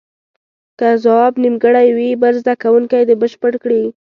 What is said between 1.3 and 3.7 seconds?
نیمګړی وي بل زده کوونکی دې بشپړ